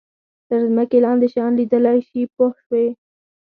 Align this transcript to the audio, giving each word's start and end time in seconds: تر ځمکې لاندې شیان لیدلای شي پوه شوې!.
تر 0.47 0.59
ځمکې 0.69 0.97
لاندې 1.05 1.27
شیان 1.33 1.51
لیدلای 1.59 1.99
شي 2.07 2.21
پوه 2.33 2.49
شوې!. 2.63 2.85